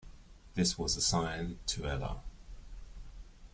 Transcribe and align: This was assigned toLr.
This 0.55 0.79
was 0.79 0.97
assigned 0.97 1.59
toLr. 1.67 2.21